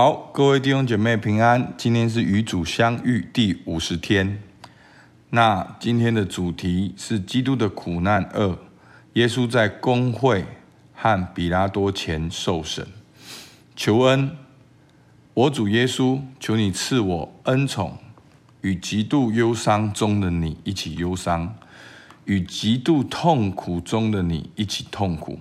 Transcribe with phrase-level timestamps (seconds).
[0.00, 1.74] 好，各位弟兄姐妹平安。
[1.76, 4.40] 今天是与主相遇第五十天。
[5.30, 8.56] 那今天的主题是基督的苦难二。
[9.14, 10.44] 耶稣在公会
[10.94, 12.86] 和比拉多前受审，
[13.74, 14.30] 求恩。
[15.34, 17.98] 我主耶稣，求你赐我恩宠，
[18.60, 21.56] 与极度忧伤中的你一起忧伤，
[22.24, 25.40] 与极度痛苦中的你一起痛苦，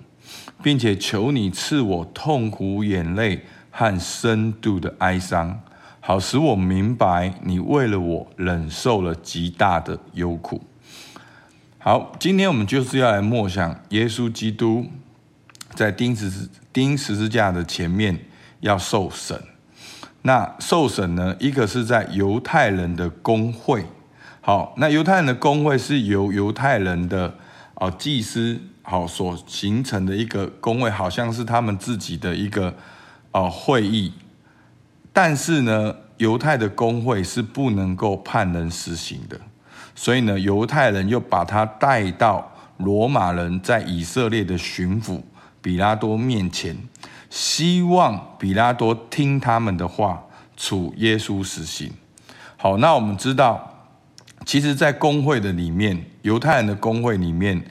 [0.63, 3.43] 并且求你赐我痛苦眼泪
[3.80, 5.62] 和深度的哀伤，
[6.00, 10.63] 好使我明白你为了我忍受了极大的忧苦。
[11.77, 14.88] 好，今天我们就是要来默想耶稣基督
[15.76, 18.20] 在钉十字钉十字架的前面
[18.62, 19.40] 要受审。
[20.23, 21.35] 那受审呢？
[21.40, 23.85] 一个是在犹太人的公会，
[24.41, 27.35] 好，那犹太人的公会是由犹太人的
[27.76, 32.76] 哦祭司好所形成的一个公会，好像是他们自己的一个
[33.31, 34.13] 哦会议。
[35.13, 39.40] 但是呢，犹太的公会是不能够判人死刑的，
[39.96, 45.21] 所以呢，犹太人又把他带到罗马人在以色列的巡抚
[45.62, 46.77] 比拉多面前。
[47.29, 50.23] 希望比拉多听他们的话，
[50.55, 51.91] 处耶稣死刑。
[52.55, 53.90] 好，那我们知道，
[54.46, 57.62] 其实，在公会的里面，犹太人的公会里面，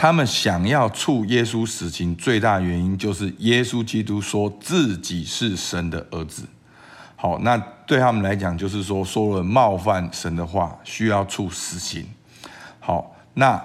[0.00, 6.44] 他们想要处耶稣死刑，最大原因就是耶稣基督说自己是神的儿子。
[7.16, 7.54] 好，那
[7.86, 12.06] 对他们来讲，就是说说了冒犯神的话，需要处死刑。
[12.78, 13.62] 好，那。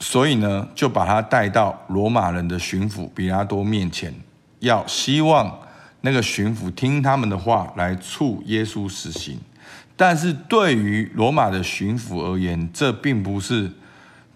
[0.00, 4.12] 所以呢，就把他带到罗马人的巡抚比拉多面前，
[4.58, 5.60] 要希望
[6.00, 9.38] 那个巡抚听他们的话来处耶稣死刑。
[9.96, 13.70] 但是对于罗马的巡抚而言，这并不是，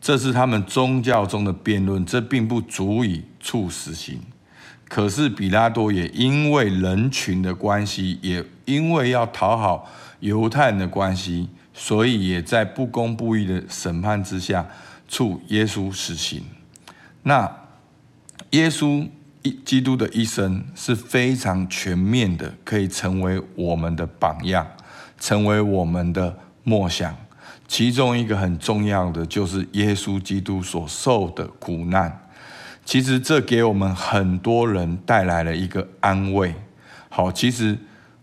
[0.00, 4.20] 这是他们宗教中的辩论，这并不足以处死刑。
[4.88, 9.90] 可是比拉多也因为人群的关系，也因为要讨好
[10.20, 14.66] 犹太人的关系，所以也在不公不义的审判之下。
[15.10, 16.42] 处耶稣死刑。
[17.22, 17.50] 那
[18.50, 19.08] 耶稣
[19.40, 24.66] 一基督的一生是非常全面的，可以成为我们的榜样，
[25.18, 27.16] 成为我们的梦想。
[27.68, 32.28] 其中一个很重要的就是耶稣基督所受的苦难。
[32.84, 36.52] 其实这给我们很多人带来了一个安慰。
[37.08, 37.78] 好，其实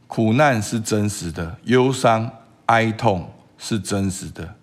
[0.08, 2.30] 苦难是真实的，忧伤、
[2.66, 4.56] 哀痛是真实的，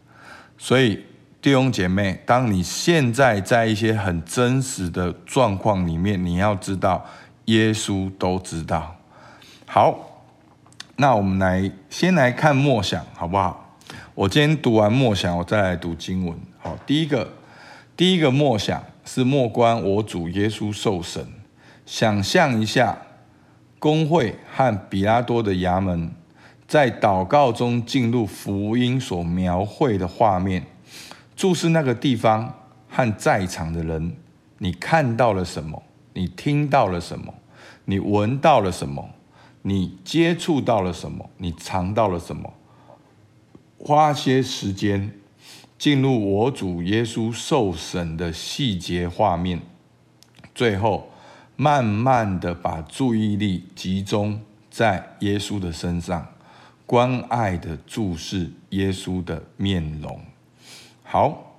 [0.58, 1.04] 所以。
[1.42, 7.04] 弟兄姐妹，当你现在在一些很真实的状况里面，你要知道，
[7.46, 8.94] 耶稣都知道。
[9.66, 10.22] 好，
[10.94, 13.61] 那我们来先来看默想，好不好？
[14.14, 16.36] 我今天读完默想，我再来读经文。
[16.58, 17.32] 好，第一个，
[17.96, 21.26] 第一个默想是默观我主耶稣受审，
[21.86, 22.98] 想象一下
[23.78, 26.12] 公会和比拉多的衙门
[26.68, 30.66] 在祷告中进入福音所描绘的画面。
[31.34, 32.54] 注视那个地方
[32.90, 34.14] 和在场的人，
[34.58, 35.82] 你看到了什么？
[36.12, 37.32] 你听到了什么？
[37.86, 39.08] 你闻到了什么？
[39.62, 41.30] 你接触到了什么？
[41.38, 42.52] 你尝到了什么？
[43.84, 45.10] 花些时间
[45.76, 49.60] 进入我主耶稣受审的细节画面，
[50.54, 51.10] 最后
[51.56, 54.40] 慢慢的把注意力集中
[54.70, 56.24] 在耶稣的身上，
[56.86, 60.20] 关爱的注视耶稣的面容。
[61.02, 61.56] 好，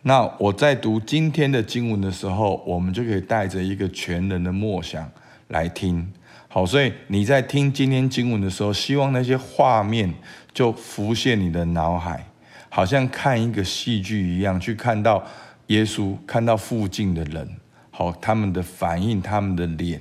[0.00, 5.10] 那我在读今天的经文的时候，我们就可以带着一个全人的默想
[5.48, 6.10] 来听。
[6.48, 10.14] 好，所以你在听今天经文的时候，希望那些画面
[10.56, 12.26] 就浮现你的脑海，
[12.70, 15.22] 好像看一个戏剧一样，去看到
[15.66, 17.46] 耶稣，看到附近的人，
[17.90, 20.00] 好，他们的反应，他们的脸，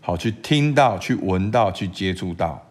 [0.00, 2.66] 好，去听到，去闻到，去接触到。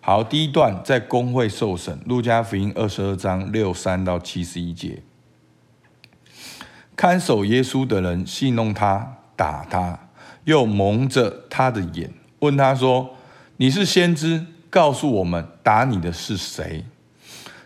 [0.00, 5.02] 好，第一段在公会受审，路加福音二十二章六三到七十一节。
[6.96, 10.08] 看守耶稣的人戏弄他，打他，
[10.44, 13.14] 又蒙着他的眼，问他说
[13.58, 16.82] ：“你是先知，告诉我们，打你的是谁？”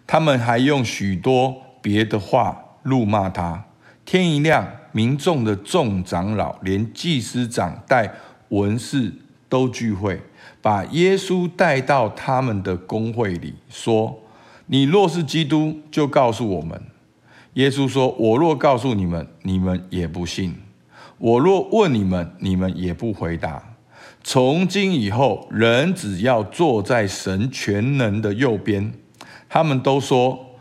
[0.08, 3.64] 他们还用许多别的话辱骂他。
[4.05, 8.12] 天一亮，民众的众长老，连祭司长带
[8.49, 9.12] 文士
[9.49, 10.20] 都聚会，
[10.61, 14.19] 把耶稣带到他们的公会里，说
[14.67, 16.81] ：“你若是基督，就告诉我们。”
[17.55, 20.55] 耶稣说：“我若告诉你们，你们也不信；
[21.19, 23.75] 我若问你们，你们也不回答。
[24.28, 28.93] 从今以后，人只要坐在神全能的右边。”
[29.49, 30.56] 他们都说：“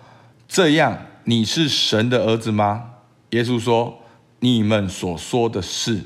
[0.47, 2.91] 这样，你是神的儿子吗？”
[3.31, 3.97] 耶稣说
[4.41, 6.01] ：“你们所说的是。”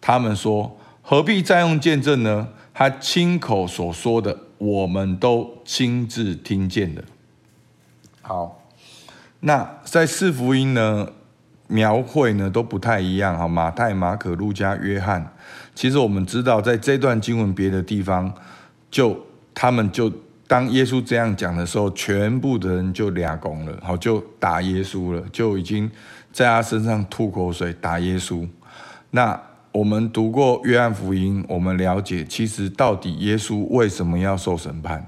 [0.00, 2.46] 他们说：“何必再用见证呢？
[2.72, 7.02] 他亲口所说的，我们都亲自听见了。
[8.22, 8.62] 好，
[9.40, 11.08] 那在四福音呢，
[11.66, 13.36] 描绘呢都不太一样。
[13.36, 15.34] 哈，马太、马可、路加、约翰，
[15.74, 18.32] 其实我们知道，在这段经文别的地方，
[18.90, 19.18] 就
[19.52, 20.12] 他们就
[20.46, 25.90] 当耶稣这样讲的时候，全部的人就俩拱了，好，就打耶稣了，就已经
[26.32, 28.46] 在他身上吐口水打耶稣。
[29.10, 29.40] 那
[29.72, 35.04] 我们读过约翰福音，我们了解，其实到底耶稣为什么要受审判？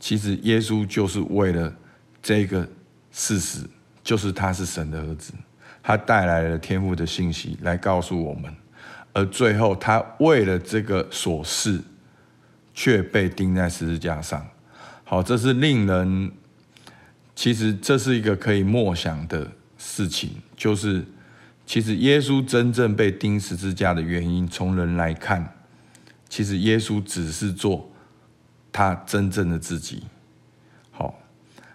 [0.00, 1.72] 其实耶稣就是为了
[2.20, 2.66] 这个
[3.12, 3.60] 事实，
[4.02, 5.32] 就是他是神的儿子，
[5.82, 8.52] 他带来了天父的信息来告诉我们，
[9.18, 11.80] 而最后他为了这个琐事，
[12.72, 14.46] 却被钉在十字架上。
[15.02, 16.30] 好，这是令人，
[17.34, 21.04] 其实这是一个可以默想的事情，就是。
[21.66, 25.52] 其实耶稣真正被钉十字架的原因，从人来看，
[26.26, 27.90] 其实耶稣只是做
[28.72, 30.04] 他真正的自己。
[30.90, 31.20] 好，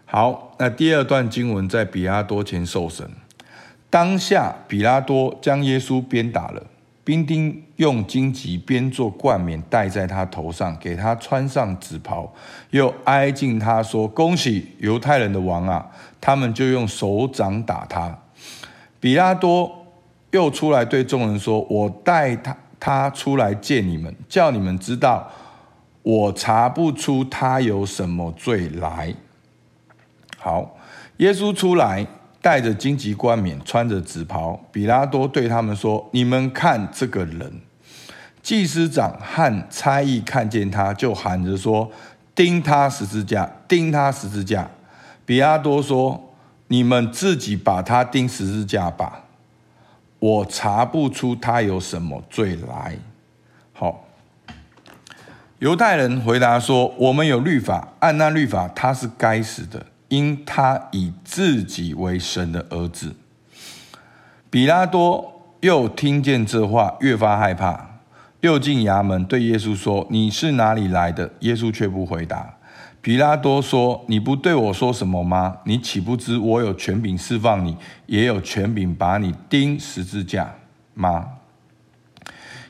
[0.08, 3.08] 好，那第二段经文在比拉多前受审，
[3.92, 6.66] 当下比拉多将耶稣鞭打了，
[7.04, 12.34] 兵丁用荆棘编做冠冕戴在他头上，给他穿上紫袍，
[12.70, 15.86] 又挨近他说：“恭喜犹太人的王啊！”
[16.22, 18.18] 他们就用手掌打他，
[19.00, 19.80] 比拉多。
[20.32, 25.30] 又出来对众人说：“我带他他出来见你们，叫你们知道，
[26.02, 29.14] 我查不出他有什么罪来。”
[30.40, 30.76] 好，
[31.18, 32.08] 耶稣出来，
[32.44, 34.60] 戴着荆棘冠冕，穿着紫袍。
[34.70, 37.62] 比拉多对他们说：“你们看这个人。”
[38.44, 41.90] 祭司长和差役看见他，就喊着说
[42.36, 44.70] ：“钉他十字架，钉他十字架！”
[45.26, 46.34] 比拉多说
[46.68, 49.24] ：“你们自己把他钉十字架吧。”
[50.20, 52.98] 我查不出他有什么罪来。
[53.72, 54.04] 好，
[55.60, 63.16] 犹太人回答说：“我们有律法，按那律法他是该死的，因他以自己为神的儿子。”
[64.52, 68.00] 比拉多又听见这话，越发害怕，
[68.42, 72.54] 又进衙门对耶稣说：“你是哪里来的？”耶稣却不回答。
[73.02, 75.58] 比拉多说：“你不对我说什么吗？
[75.66, 77.76] 你岂不知我有权柄释放你，
[78.06, 80.54] 也有权柄把你钉十字架
[80.94, 81.26] 吗？”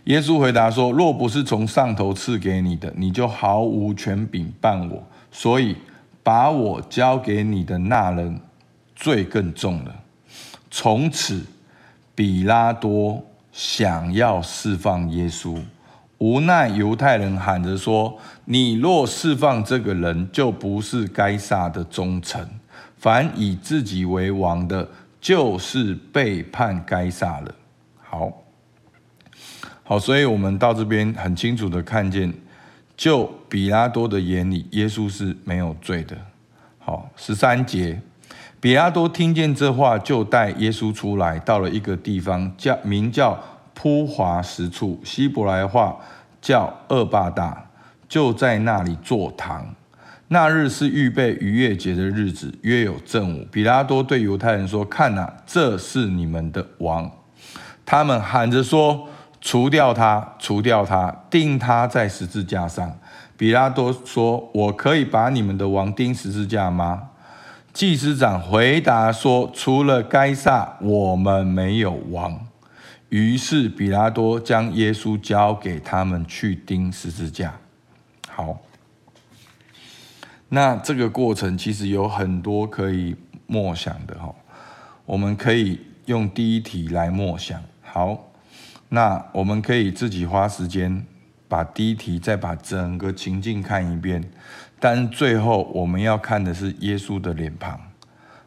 [0.05, 5.03] 耶稣回答说：“若不是从上头赐给你的，你就毫无权柄办我。
[5.31, 5.75] 所以
[6.23, 8.39] 把我交给你的那人
[8.95, 9.93] 罪更重了。”
[10.71, 11.45] 从此，
[12.15, 15.61] 比拉多想要释放耶稣。
[16.17, 22.47] 无奈犹太人喊着说：“你若释放这个人，就不是该撒的忠臣。
[22.97, 27.53] 凡以自己为王的，就是背叛该撒了。”
[28.01, 28.31] 好，
[29.83, 32.33] 好，所以我们到这边很清楚的看见，
[32.95, 36.17] 就比拉多的眼里，耶稣是没有罪的。
[36.79, 38.01] 好，十三节，
[38.59, 43.39] 比拉多听见这话，就带耶稣出来，到了一个地方，叫名叫。
[43.75, 45.97] 铺华石处，希伯来话
[46.41, 47.69] 叫厄巴大，
[48.09, 49.75] 就在那里坐堂。
[50.29, 53.47] 那日是预备逾越节的日子，约有正午。
[53.51, 57.11] 比拉多对犹太人说：“看哪，这是你们的王。”
[57.85, 59.07] 他们喊着说
[59.45, 62.97] ：“除掉他，除掉他，钉他在十字架上。”
[63.35, 67.09] 比拉多说：“我可以把你们的王钉十字架吗？”
[67.73, 72.47] 祭司长回答说：“除了该撒，我们没有王。”
[73.09, 77.53] 于是比拉多将耶稣交给他们去钉十字架。
[78.29, 78.59] 好，
[80.49, 84.33] 那这个过程其实有很多可以默想的哈。
[85.05, 87.61] 我们可以用第一题来默想。
[87.81, 88.31] 好，
[88.93, 91.03] 那我们可以自己花时间
[91.47, 94.23] 把第一题再把整个情境看一遍。
[94.79, 97.81] 但最后我们要看的是耶稣的脸庞。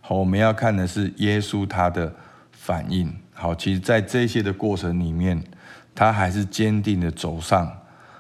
[0.01, 2.15] 好，我们要看的是耶稣他的
[2.53, 3.13] 反应。
[3.35, 5.43] 好，其实，在这些的过程里面，
[5.97, 7.77] 他还是坚定的走上，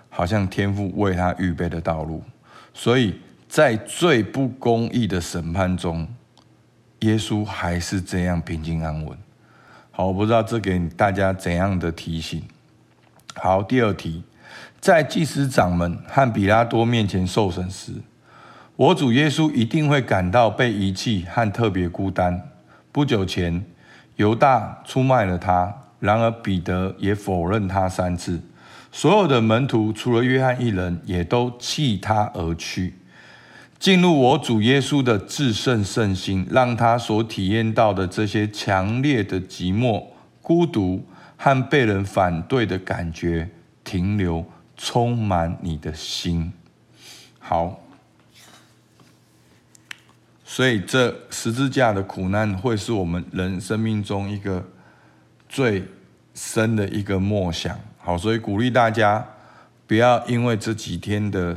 [0.08, 2.24] 好像天父为他预备的道路。
[2.74, 6.08] 所以在最不公义的审判中，
[7.00, 9.16] 耶稣还是这样平静安稳。
[9.96, 12.42] 好，我不知道这给大家怎样的提醒。
[13.34, 14.22] 好，第二题，
[14.78, 17.92] 在祭司长们和比拉多面前受审时，
[18.76, 22.50] 我主耶稣一定会感到被遗弃和特别孤单。
[22.92, 23.64] 不久前。
[24.16, 28.40] 犹大出卖了他，然而彼得也否认他三次。
[28.92, 32.94] 所有的门徒除了约翰一人，也都弃他而去。
[33.78, 40.04] 进入我主耶稣的至圣圣心，让他所体验到的这些强烈的寂寞、
[40.40, 41.06] 孤独
[41.36, 43.48] 和被人反对的感觉
[43.84, 44.44] 停留，
[44.76, 46.52] 充满你的心。
[47.38, 47.80] 好，
[50.44, 54.64] 所以这十字架的苦难会是我们人生命中一个
[55.48, 55.84] 最
[56.34, 57.78] 深的一个默想。
[57.98, 59.24] 好，所以鼓励大家
[59.86, 61.56] 不要因为这几天的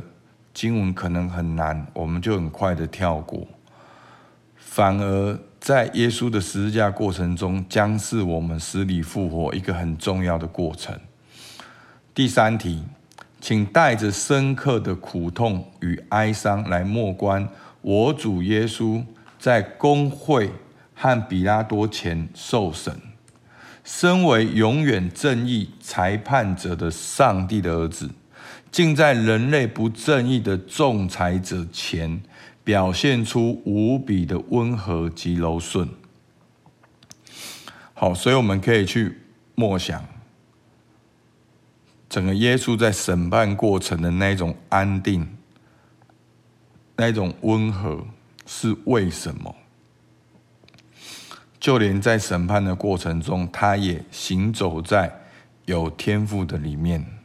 [0.54, 3.46] 经文可能很难，我们就很快的跳过，
[4.56, 10.98] 反而在耶稣的十字架过程中，将是我们死里复活一个很重要的过程。
[12.14, 12.84] 第三题。
[13.42, 17.48] 请带着深刻的苦痛与哀伤来默观
[17.80, 19.02] 我主耶稣
[19.38, 20.50] 在公会
[20.94, 22.94] 和比拉多前受审。
[23.82, 28.10] 身为永远正义裁判者的上帝的儿子，
[28.70, 32.22] 竟在人类不正义的仲裁者前
[32.62, 35.88] 表现出无比的温和及柔顺。
[37.94, 39.18] 好，所以我们可以去
[39.54, 40.04] 默想。
[42.08, 45.28] 整个耶稣在审判过程的那种安定、
[46.96, 48.04] 那种温和，
[48.46, 49.54] 是为什么？
[51.60, 55.12] 就连在审判的过程中，他也行走在
[55.66, 57.19] 有天赋的里面。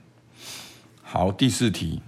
[1.18, 2.02] 好，第四题，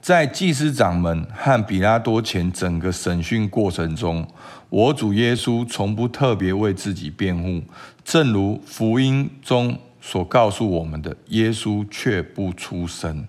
[0.00, 4.26] 在祭司长们和彼拉多前整个审讯过程中，
[4.68, 7.62] 我主耶稣从不特别为自己辩护，
[8.04, 9.78] 正如福音中。
[10.00, 13.24] 所告诉我们的，耶稣却不出声。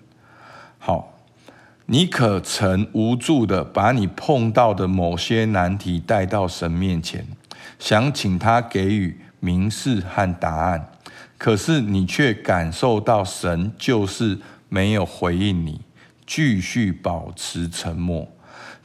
[0.80, 1.14] 好，
[1.86, 7.24] 你可曾无助地把你碰到的某些难题带到神面前，
[7.78, 10.88] 想请他给予明示和答案，
[11.38, 14.40] 可是你却感受到神就是
[14.72, 15.82] 没有回应你，
[16.26, 18.26] 继续保持沉默。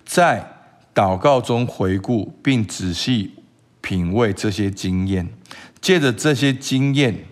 [0.05, 0.45] 在
[0.93, 3.35] 祷告中回顾并仔细
[3.79, 5.29] 品味这些经验，
[5.79, 7.23] 借着这些经验。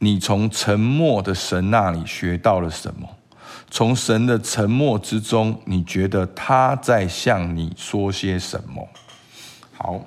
[0.00, 3.08] 你从沉默的神那里学到了什么？
[3.70, 8.88] 从神的沉默之中，你觉得他在向你说些什么？
[9.72, 10.04] 好，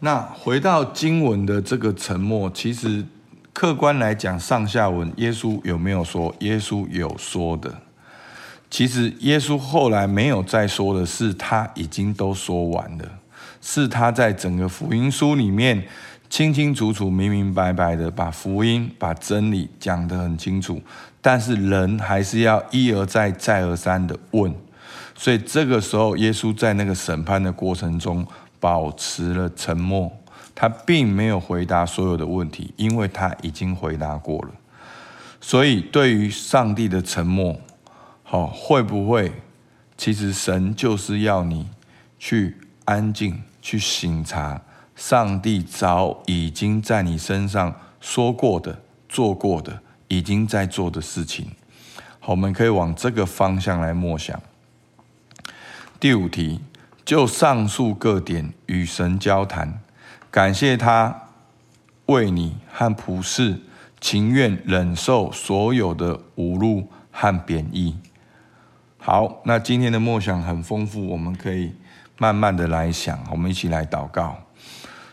[0.00, 3.04] 那回到经文的这个沉默，其实
[3.56, 6.34] 客观来讲，上下文耶稣有没有说？
[6.40, 7.74] 耶稣有说的。
[8.68, 13.04] 其实耶稣后来没有再说的是，他已经都说完了，
[13.62, 15.82] 是他在整个福音书里面。
[16.28, 20.82] 清清楚楚、明明白白的把福音、把真理讲得很清楚，
[21.22, 24.52] 但是人还是要一而再、再而三的问，
[25.14, 28.26] 所以这个时候，耶稣在那个审判的过程中
[28.58, 30.12] 保持了沉默，
[30.56, 34.50] 他并没有回答所有的问题，因为他已经回答过了。
[35.40, 37.56] 所以，对于上帝的沉默，
[38.24, 39.30] 好，会不会？
[39.96, 41.68] 其实神就是要你
[42.18, 44.60] 去安静、去省察。
[44.96, 51.50] 上帝早已经在你身上说过的、做过的、已经在做的事情，
[52.18, 54.40] 好，我们可以往这个方向来默想。
[56.00, 56.62] 第五题，
[57.04, 59.80] 就上述各点与神交谈，
[60.36, 61.22] 感谢他
[62.04, 63.58] 为你和普世
[63.98, 67.96] 情愿忍受所有的侮辱和贬义。
[68.98, 71.72] 好，那今天的梦想很丰富，我们可以
[72.18, 74.36] 慢慢的来想，我们一起来祷告。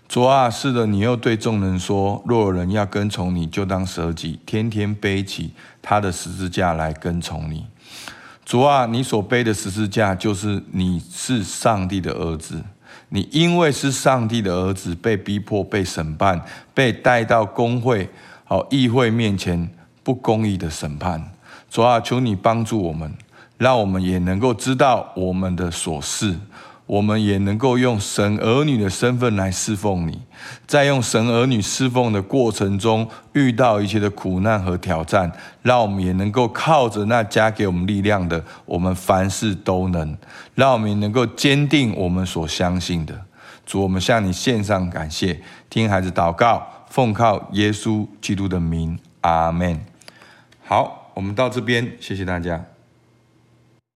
[0.09, 7.65] 主啊，是的，你又对众人说：若有人要跟从你，就当舍己，天天背起他的十字架来跟从你。
[8.43, 12.61] 主啊，你所背的十字架，就是你是上帝的儿子。
[13.15, 16.43] 你因为是上帝的儿子，被逼迫、被审判、
[16.73, 18.09] 被带到公会、
[18.43, 19.69] 好议会面前，
[20.01, 21.23] 不公义的审判。
[21.69, 23.13] 主啊，求你帮助我们，
[23.59, 26.35] 让我们也能够知道我们的琐事。
[26.85, 30.21] 我们也能够用神儿女的身份来侍奉你，
[30.67, 40.17] 在用神儿女侍奉的过程中，遇到一切的苦难和挑战，让我们也能够靠着那加给我们力量的，我们凡事都能。
[40.55, 43.19] 让我们也能够坚定我们所相信的。
[43.65, 49.79] 主，我们向你献上感谢，听孩子祷告，奉靠耶稣基督的名，阿门。
[50.65, 52.72] 好，我们到这边，谢谢大家。